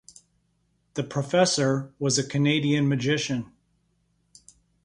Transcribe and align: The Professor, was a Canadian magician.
The 0.95 1.03
Professor, 1.03 1.93
was 1.99 2.17
a 2.17 2.27
Canadian 2.27 2.87
magician. 2.89 3.51